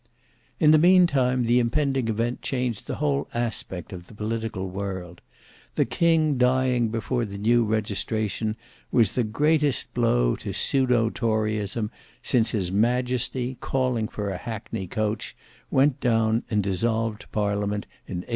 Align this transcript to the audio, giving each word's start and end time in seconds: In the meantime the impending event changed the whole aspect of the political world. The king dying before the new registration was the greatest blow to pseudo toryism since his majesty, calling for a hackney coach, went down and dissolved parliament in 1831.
In 0.59 0.71
the 0.71 0.79
meantime 0.79 1.43
the 1.43 1.59
impending 1.59 2.07
event 2.07 2.41
changed 2.41 2.87
the 2.87 2.95
whole 2.95 3.29
aspect 3.35 3.93
of 3.93 4.07
the 4.07 4.15
political 4.15 4.67
world. 4.67 5.21
The 5.75 5.85
king 5.85 6.39
dying 6.39 6.89
before 6.89 7.23
the 7.23 7.37
new 7.37 7.63
registration 7.63 8.55
was 8.91 9.11
the 9.11 9.23
greatest 9.23 9.93
blow 9.93 10.35
to 10.37 10.53
pseudo 10.53 11.11
toryism 11.11 11.91
since 12.23 12.49
his 12.49 12.71
majesty, 12.71 13.57
calling 13.61 14.07
for 14.07 14.31
a 14.31 14.37
hackney 14.39 14.87
coach, 14.87 15.37
went 15.69 15.99
down 15.99 16.45
and 16.49 16.63
dissolved 16.63 17.27
parliament 17.31 17.85
in 18.07 18.21
1831. 18.21 18.25